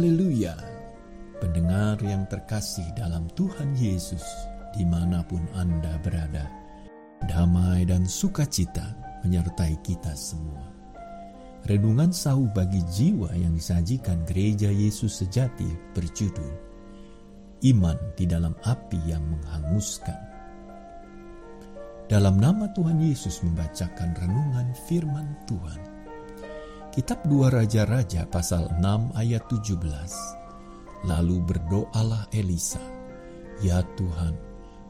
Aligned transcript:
Haleluya! 0.00 0.56
Pendengar 1.44 2.00
yang 2.00 2.24
terkasih 2.24 2.88
dalam 2.96 3.28
Tuhan 3.36 3.76
Yesus, 3.76 4.24
di 4.72 4.80
mana 4.80 5.20
pun 5.20 5.44
Anda 5.52 6.00
berada, 6.00 6.48
damai 7.28 7.84
dan 7.84 8.08
sukacita 8.08 8.96
menyertai 9.20 9.76
kita 9.84 10.16
semua. 10.16 10.72
Renungan 11.68 12.16
sahu 12.16 12.48
bagi 12.56 12.80
jiwa 12.88 13.28
yang 13.36 13.52
disajikan 13.52 14.24
gereja 14.24 14.72
Yesus 14.72 15.20
sejati 15.20 15.68
berjudul 15.92 16.48
Iman 17.68 18.00
di 18.16 18.24
dalam 18.24 18.56
api 18.64 19.04
yang 19.04 19.20
menghanguskan. 19.28 20.16
Dalam 22.08 22.40
nama 22.40 22.72
Tuhan 22.72 23.04
Yesus 23.04 23.44
membacakan 23.44 24.16
renungan 24.16 24.72
firman 24.88 25.28
Tuhan. 25.44 25.99
Kitab 26.90 27.22
2 27.22 27.54
Raja-Raja 27.54 28.26
pasal 28.26 28.66
6 28.82 29.14
ayat 29.14 29.46
17. 29.46 29.78
Lalu 31.06 31.38
berdoalah 31.38 32.26
Elisa, 32.34 32.82
"Ya 33.62 33.78
Tuhan, 33.94 34.34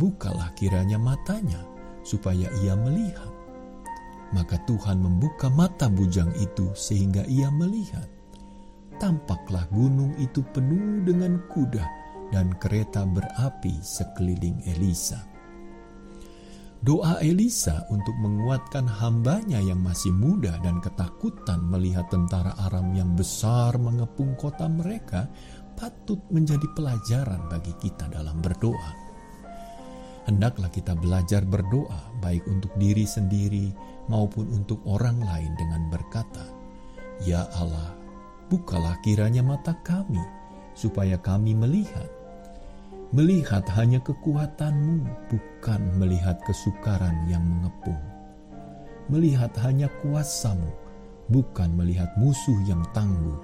bukalah 0.00 0.56
kiranya 0.56 0.96
matanya 0.96 1.60
supaya 2.00 2.48
ia 2.64 2.72
melihat." 2.80 3.28
Maka 4.32 4.56
Tuhan 4.64 5.04
membuka 5.04 5.52
mata 5.52 5.92
bujang 5.92 6.32
itu 6.40 6.72
sehingga 6.72 7.28
ia 7.28 7.52
melihat. 7.52 8.08
Tampaklah 8.96 9.68
gunung 9.68 10.16
itu 10.16 10.40
penuh 10.56 11.04
dengan 11.04 11.44
kuda 11.52 11.84
dan 12.32 12.56
kereta 12.56 13.04
berapi 13.04 13.76
sekeliling 13.84 14.64
Elisa. 14.64 15.20
Doa 16.82 17.22
Elisa 17.22 17.86
untuk 17.94 18.18
menguatkan 18.18 18.90
hambanya 18.90 19.62
yang 19.62 19.78
masih 19.86 20.10
muda 20.10 20.58
dan 20.66 20.82
ketakutan 20.82 21.62
melihat 21.70 22.10
tentara 22.10 22.58
Aram 22.58 22.90
yang 22.98 23.14
besar 23.14 23.78
mengepung 23.78 24.34
kota 24.34 24.66
mereka 24.66 25.30
patut 25.78 26.18
menjadi 26.34 26.66
pelajaran 26.74 27.46
bagi 27.46 27.70
kita 27.78 28.10
dalam 28.10 28.34
berdoa. 28.42 28.98
Hendaklah 30.26 30.74
kita 30.74 30.98
belajar 30.98 31.46
berdoa 31.46 32.18
baik 32.18 32.50
untuk 32.50 32.74
diri 32.74 33.06
sendiri 33.06 33.70
maupun 34.10 34.50
untuk 34.50 34.82
orang 34.82 35.22
lain 35.22 35.54
dengan 35.54 35.86
berkata, 35.86 36.50
Ya 37.22 37.46
Allah, 37.54 37.94
bukalah 38.50 38.98
kiranya 39.06 39.46
mata 39.46 39.78
kami 39.86 40.18
supaya 40.74 41.14
kami 41.14 41.54
melihat 41.54 42.10
Melihat 43.12 43.68
hanya 43.76 44.00
kekuatanmu, 44.00 45.04
bukan 45.28 45.80
melihat 46.00 46.40
kesukaran 46.48 47.28
yang 47.28 47.44
mengepung. 47.44 48.00
Melihat 49.12 49.52
hanya 49.60 49.92
kuasamu, 50.00 50.72
bukan 51.28 51.76
melihat 51.76 52.08
musuh 52.16 52.56
yang 52.64 52.80
tangguh. 52.96 53.36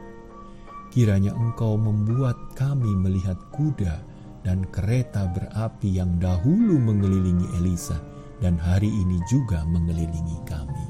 Kiranya 0.88 1.36
engkau 1.36 1.76
membuat 1.76 2.56
kami 2.56 2.88
melihat 2.96 3.36
kuda 3.52 4.00
dan 4.40 4.64
kereta 4.72 5.28
berapi 5.36 6.00
yang 6.00 6.16
dahulu 6.16 6.80
mengelilingi 6.80 7.60
Elisa 7.60 8.00
dan 8.40 8.56
hari 8.56 8.88
ini 8.88 9.20
juga 9.28 9.68
mengelilingi 9.68 10.48
kami. 10.48 10.86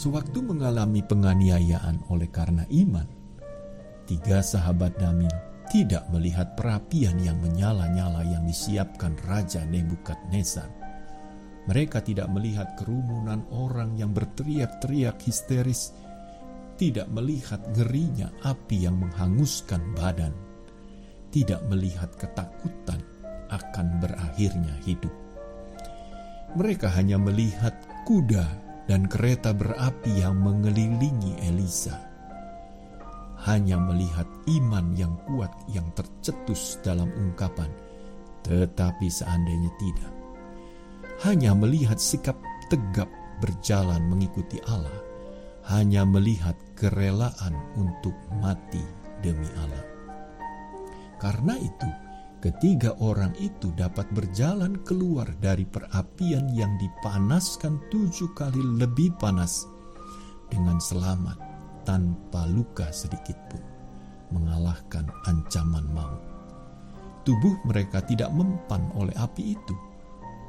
Sewaktu 0.00 0.40
mengalami 0.40 1.04
penganiayaan 1.04 2.08
oleh 2.08 2.32
karena 2.32 2.64
iman, 2.72 3.04
tiga 4.08 4.40
sahabat 4.40 4.96
Damil 4.96 5.51
tidak 5.72 6.04
melihat 6.12 6.52
perapian 6.52 7.16
yang 7.16 7.40
menyala-nyala 7.40 8.20
yang 8.28 8.44
disiapkan 8.44 9.16
Raja 9.24 9.64
Nebukadnezar. 9.64 10.68
Mereka 11.64 12.04
tidak 12.04 12.28
melihat 12.28 12.76
kerumunan 12.76 13.40
orang 13.48 13.96
yang 13.96 14.12
berteriak-teriak 14.12 15.16
histeris, 15.24 15.96
tidak 16.76 17.08
melihat 17.08 17.64
ngerinya 17.72 18.28
api 18.44 18.84
yang 18.84 19.00
menghanguskan 19.00 19.80
badan, 19.96 20.36
tidak 21.32 21.64
melihat 21.72 22.12
ketakutan 22.20 23.00
akan 23.48 23.96
berakhirnya 23.96 24.76
hidup. 24.84 25.14
Mereka 26.52 26.92
hanya 26.92 27.16
melihat 27.16 27.72
kuda 28.04 28.44
dan 28.92 29.08
kereta 29.08 29.56
berapi 29.56 30.20
yang 30.20 30.36
mengelilingi 30.36 31.40
Elisa 31.48 32.11
hanya 33.42 33.74
melihat 33.74 34.26
iman 34.46 34.94
yang 34.94 35.18
kuat 35.26 35.50
yang 35.66 35.86
tercetus 35.98 36.78
dalam 36.86 37.10
ungkapan, 37.18 37.66
tetapi 38.46 39.10
seandainya 39.10 39.70
tidak, 39.82 40.12
hanya 41.26 41.50
melihat 41.50 41.98
sikap 41.98 42.38
tegap 42.70 43.10
berjalan 43.42 44.06
mengikuti 44.06 44.62
Allah, 44.70 44.94
hanya 45.74 46.06
melihat 46.06 46.54
kerelaan 46.78 47.54
untuk 47.74 48.14
mati 48.38 48.82
demi 49.26 49.50
Allah. 49.58 49.86
Karena 51.18 51.58
itu, 51.58 51.90
ketiga 52.38 52.94
orang 53.02 53.34
itu 53.42 53.74
dapat 53.74 54.06
berjalan 54.14 54.78
keluar 54.86 55.26
dari 55.42 55.66
perapian 55.66 56.50
yang 56.54 56.78
dipanaskan 56.78 57.78
tujuh 57.90 58.30
kali 58.38 58.62
lebih 58.78 59.14
panas 59.18 59.66
dengan 60.50 60.78
selamat 60.78 61.51
tanpa 61.82 62.46
luka 62.48 62.90
sedikit 62.90 63.36
pun, 63.50 63.62
mengalahkan 64.32 65.06
ancaman 65.28 65.86
maut. 65.92 66.22
Tubuh 67.22 67.54
mereka 67.68 68.02
tidak 68.02 68.34
mempan 68.34 68.82
oleh 68.98 69.14
api 69.14 69.54
itu, 69.54 69.76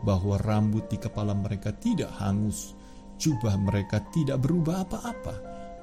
bahwa 0.04 0.42
rambut 0.42 0.90
di 0.90 0.98
kepala 0.98 1.38
mereka 1.38 1.72
tidak 1.78 2.10
hangus, 2.18 2.74
jubah 3.22 3.56
mereka 3.56 4.02
tidak 4.12 4.42
berubah 4.42 4.84
apa-apa, 4.84 5.36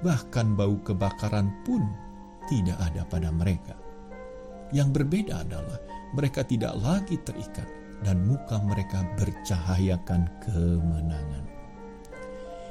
bahkan 0.02 0.58
bau 0.58 0.76
kebakaran 0.82 1.48
pun 1.62 1.86
tidak 2.50 2.76
ada 2.82 3.06
pada 3.06 3.30
mereka. 3.30 3.78
Yang 4.70 5.02
berbeda 5.02 5.42
adalah 5.42 5.78
mereka 6.14 6.42
tidak 6.46 6.74
lagi 6.78 7.18
terikat 7.22 7.66
dan 8.02 8.22
muka 8.26 8.58
mereka 8.64 9.04
bercahayakan 9.18 10.30
kemenangan. 10.42 11.59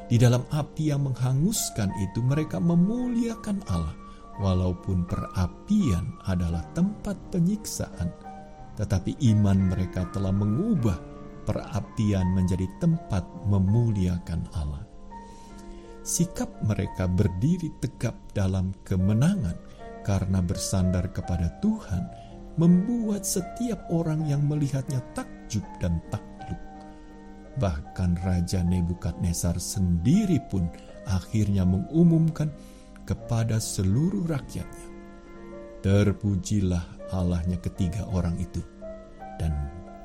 Di 0.10 0.18
dalam 0.18 0.42
api 0.50 0.90
yang 0.90 1.06
menghanguskan 1.06 1.94
itu 2.02 2.26
mereka 2.26 2.58
memuliakan 2.58 3.62
Allah. 3.70 3.94
Walaupun 4.42 5.06
perapian 5.06 6.18
adalah 6.26 6.66
tempat 6.74 7.14
penyiksaan. 7.30 8.10
Tetapi 8.74 9.22
iman 9.36 9.70
mereka 9.70 10.10
telah 10.10 10.34
mengubah 10.34 10.98
perapian 11.46 12.26
menjadi 12.34 12.66
tempat 12.82 13.22
memuliakan 13.46 14.50
Allah. 14.58 14.82
Sikap 16.02 16.50
mereka 16.66 17.06
berdiri 17.06 17.70
tegap 17.78 18.18
dalam 18.34 18.74
kemenangan 18.82 19.58
karena 20.02 20.42
bersandar 20.42 21.14
kepada 21.14 21.54
Tuhan 21.62 22.02
membuat 22.58 23.30
setiap 23.30 23.86
orang 23.94 24.26
yang 24.26 24.42
melihatnya 24.48 25.06
takjub 25.14 25.62
dan 25.78 26.02
tak 26.10 26.29
Bahkan 27.58 28.22
Raja 28.22 28.62
Nebukadnezar 28.62 29.58
sendiri 29.58 30.38
pun 30.52 30.70
akhirnya 31.10 31.66
mengumumkan 31.66 32.54
kepada 33.10 33.58
seluruh 33.58 34.30
rakyatnya. 34.30 34.88
Terpujilah 35.82 37.10
Allahnya 37.10 37.58
ketiga 37.58 38.06
orang 38.14 38.38
itu. 38.38 38.62
Dan 39.42 39.56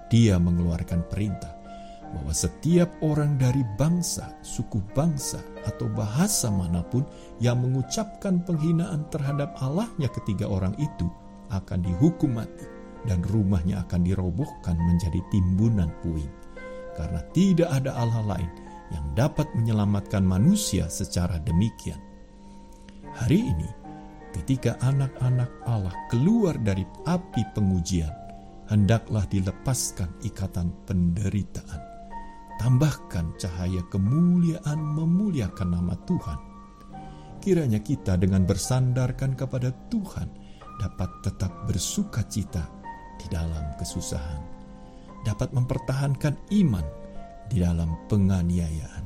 dia 0.09 0.41
mengeluarkan 0.41 1.05
perintah 1.11 1.53
bahwa 2.15 2.31
setiap 2.31 2.87
orang 3.03 3.35
dari 3.35 3.67
bangsa, 3.75 4.31
suku 4.47 4.79
bangsa, 4.95 5.43
atau 5.67 5.91
bahasa 5.91 6.47
mana 6.49 6.87
pun 6.87 7.03
yang 7.43 7.59
mengucapkan 7.59 8.39
penghinaan 8.47 9.11
terhadap 9.11 9.59
Allahnya 9.59 10.07
ketiga 10.15 10.47
orang 10.47 10.79
itu 10.79 11.11
akan 11.51 11.83
dihukum 11.83 12.39
mati 12.39 12.71
dan 13.05 13.21
rumahnya 13.27 13.85
akan 13.85 14.07
dirobohkan 14.07 14.79
menjadi 14.79 15.21
timbunan 15.29 15.91
puing 16.01 16.31
karena 16.95 17.21
tidak 17.35 17.69
ada 17.71 17.93
Allah 17.95 18.23
lain 18.35 18.51
yang 18.95 19.07
dapat 19.19 19.51
menyelamatkan 19.59 20.23
manusia 20.23 20.87
secara 20.87 21.43
demikian. 21.43 21.99
Hari 23.15 23.39
ini, 23.39 23.71
ketika 24.35 24.79
anak-anak 24.83 25.51
Allah 25.67 25.95
keluar 26.11 26.59
dari 26.59 26.83
api 27.07 27.43
pengujian, 27.55 28.11
hendaklah 28.71 29.27
dilepaskan 29.31 30.11
ikatan 30.27 30.71
penderitaan. 30.87 31.83
Tambahkan 32.59 33.35
cahaya 33.35 33.83
kemuliaan 33.91 34.79
memuliakan 34.79 35.69
nama 35.75 35.95
Tuhan. 36.07 36.39
Kiranya 37.43 37.83
kita 37.83 38.17
dengan 38.17 38.47
bersandarkan 38.47 39.37
kepada 39.37 39.75
Tuhan 39.91 40.31
dapat 40.81 41.11
tetap 41.27 41.67
bersuka 41.67 42.25
cita 42.25 42.65
di 43.21 43.27
dalam 43.29 43.75
kesusahan 43.77 44.64
dapat 45.25 45.51
mempertahankan 45.57 46.37
iman 46.63 46.87
di 47.49 47.65
dalam 47.65 47.97
penganiayaan, 48.07 49.05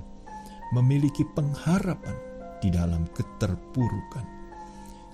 memiliki 0.74 1.22
pengharapan 1.32 2.14
di 2.58 2.68
dalam 2.74 3.06
keterpurukan. 3.14 4.26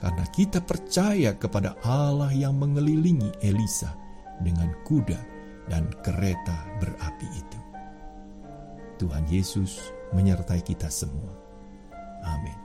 Karena 0.00 0.24
kita 0.28 0.60
percaya 0.60 1.32
kepada 1.36 1.80
Allah 1.84 2.28
yang 2.34 2.56
mengelilingi 2.60 3.40
Elisa 3.40 3.94
dengan 4.42 4.72
kuda 4.84 5.20
dan 5.70 5.88
kereta 6.04 6.66
berapi 6.82 7.28
itu. 7.32 7.60
Tuhan 9.00 9.24
Yesus 9.28 9.92
menyertai 10.12 10.60
kita 10.60 10.92
semua. 10.92 11.32
Amin. 12.24 12.63